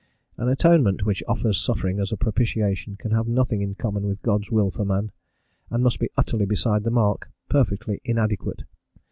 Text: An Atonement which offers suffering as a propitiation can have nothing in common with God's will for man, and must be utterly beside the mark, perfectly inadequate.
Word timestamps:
An 0.35 0.47
Atonement 0.49 1.05
which 1.05 1.21
offers 1.27 1.59
suffering 1.63 1.99
as 1.99 2.11
a 2.11 2.17
propitiation 2.17 2.95
can 2.95 3.11
have 3.11 3.27
nothing 3.27 3.61
in 3.61 3.75
common 3.75 4.07
with 4.07 4.23
God's 4.23 4.49
will 4.49 4.71
for 4.71 4.83
man, 4.83 5.11
and 5.69 5.83
must 5.83 5.99
be 5.99 6.09
utterly 6.17 6.47
beside 6.47 6.83
the 6.83 6.89
mark, 6.89 7.29
perfectly 7.49 8.01
inadequate. 8.03 8.63